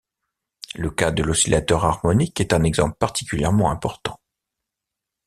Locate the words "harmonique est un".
1.85-2.63